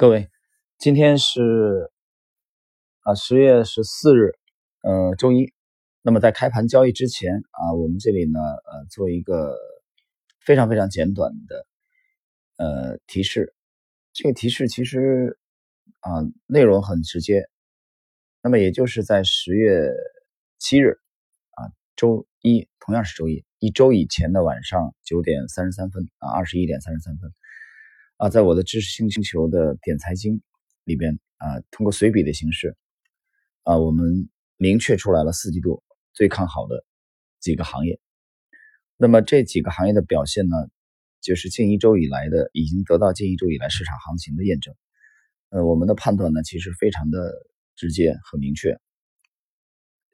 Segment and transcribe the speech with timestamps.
[0.00, 0.30] 各位，
[0.78, 1.90] 今天是
[3.02, 4.32] 啊十月十四日，
[4.80, 5.52] 呃周一。
[6.00, 9.54] 那么在开盘交易之前啊，我们这里呢呃做一个
[10.42, 11.66] 非常非常简短的
[12.56, 13.54] 呃提示。
[14.14, 15.38] 这个提示其实
[15.98, 17.46] 啊内容很直接。
[18.42, 19.92] 那么也就是在十月
[20.58, 20.92] 七日
[21.50, 27.30] 啊周一，同样是周一，一周以前的晚上九点三十三分啊二十一点三十三分。
[28.20, 30.42] 啊，在我的知识星球的点财经
[30.84, 32.76] 里边啊，通过随笔的形式
[33.62, 36.84] 啊，我们明确出来了四季度最看好的
[37.40, 37.98] 几个行业。
[38.98, 40.56] 那么这几个行业的表现呢，
[41.22, 44.74] 就是近一周以来的已经得到近一周以来市场行情的验证。
[45.48, 47.32] 呃，我们的判断呢，其实非常的
[47.74, 48.78] 直接和明确，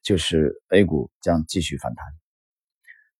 [0.04, 2.06] 就是 A 股将继续反弹。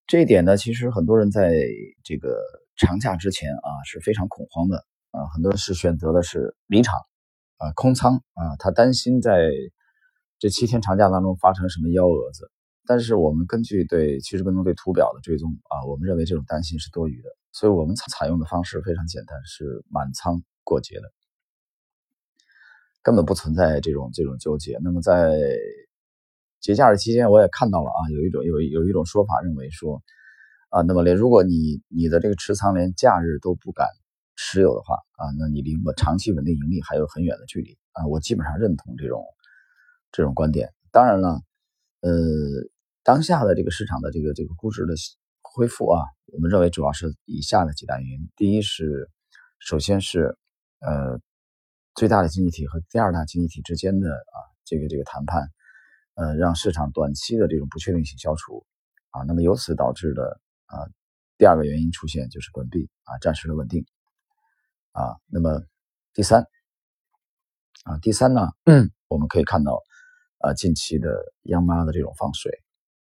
[0.07, 1.59] 这一点呢，其实很多人在
[2.05, 2.39] 这个。
[2.77, 6.95] 长假之前啊是非常恐慌的啊，很多人是选择的是离场
[7.57, 9.51] 啊空仓啊，他担心在
[10.39, 12.51] 这七天长假当中发生什么幺蛾子。
[12.87, 21.11] 但是我们根据对七十分钟对图表的追踪啊，我们认为这种担心是多余的，所以我们采用的方式非常简单，是满仓过节的，
[23.03, 24.79] 根本不存在这种这种纠结。
[24.83, 25.35] 那么在
[26.61, 30.03] 节假日期间，我也看到了啊，有一种有有一种说法认为说。
[30.69, 33.87] 啊，那么连如果你你的这个持仓连假日都不敢
[34.35, 38.07] 持有的话啊，那你离我长期稳定盈利还有很远的距离啊。
[38.07, 39.25] 我基本上认同这种
[40.13, 40.75] 这种观点。
[40.91, 41.41] 当然了，
[42.01, 42.11] 呃，
[43.05, 44.95] 当下的这个市场的这个这个估值的
[45.41, 49.09] 恢复啊，我们认为主要是以下的几大原因：第一是，
[49.61, 50.37] 首先是
[50.81, 51.21] 呃
[51.95, 55.49] 最大的经济体和第二大经济体之间的啊这个这个谈判，
[56.15, 58.67] 呃让市场短期的这种不确定性消除
[59.11, 60.41] 啊，那么由此导致的。
[60.67, 60.87] 啊，
[61.39, 63.87] 第二个原因出现就是本币啊暂时的稳定
[64.93, 65.17] 啊。
[65.27, 65.63] 那么
[66.13, 66.47] 第三
[67.85, 69.83] 啊，第三呢，嗯， 我们可以看到
[70.39, 71.09] 啊近期的
[71.43, 72.53] 央妈的这种放水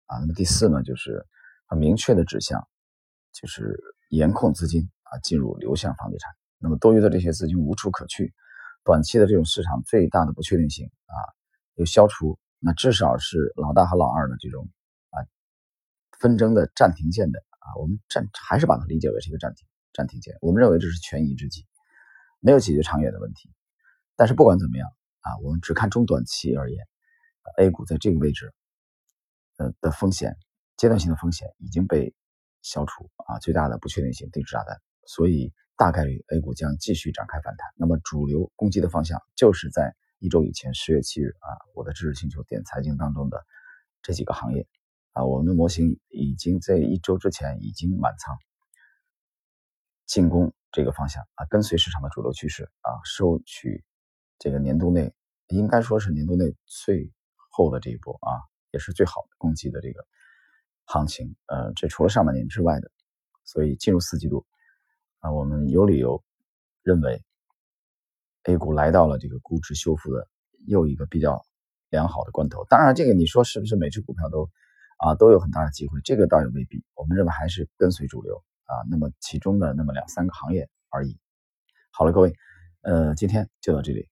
[0.07, 0.17] 啊。
[0.19, 1.25] 那么第四呢，就是
[1.67, 2.67] 很明确的指向，
[3.31, 6.31] 就是严控资金啊进入流向房地产。
[6.57, 8.33] 那么多余的这些资金无处可去，
[8.83, 11.15] 短期的这种市场最大的不确定性啊
[11.75, 14.67] 有消除，那至少是老大和老二的这种。
[16.25, 20.35] 纷争的暂停键的啊，我们暂还是把它理解为是一个暂停暂停键。
[20.41, 21.67] 我们认为这是权宜之计，
[22.39, 23.53] 没有解决长远的问题。
[24.15, 26.83] 但是不管怎么样啊，我们只看中短期而言
[27.59, 28.55] ，A 股在这个位置，
[29.57, 30.35] 呃的风险
[30.77, 32.15] 阶段性的风险已经被
[32.63, 37.67] 消除啊，最大的不确定性定时炸弹，所以大概率 A 股将继续展开反弹。
[37.75, 43.45] 那么主流攻击的方向就是在一周以前十月七日啊，我的知识星球点财经当中的
[44.01, 44.67] 这几个行业。
[45.15, 48.37] 啊，我们的模型已经在一周之前已经满仓
[50.05, 53.85] 进攻这个方向啊，跟随市场的主流趋势啊，收取
[54.37, 55.13] 这个年度内
[55.47, 57.13] 应该说是年度内最
[57.49, 60.05] 后的这一波啊，也是最好的攻击的这个
[60.83, 61.33] 行情。
[61.45, 62.91] 呃，这除了上半年之外的，
[63.45, 64.45] 所以进入四季度
[65.19, 66.21] 啊，我们有理由
[66.83, 67.23] 认为
[68.43, 70.27] A 股来到了这个估值修复的
[70.67, 71.45] 又一个比较
[71.89, 72.65] 良好的关头。
[72.65, 74.49] 当然，这个你说是不是每只股票都？
[74.97, 76.83] 啊，都有很大的机会，这个倒也未必。
[76.95, 81.17] 我们认为还是跟随主流啊，那么其中的那么两三个行业而已。
[81.91, 82.33] 好了，各位，
[82.81, 84.07] 呃，今天就到这里。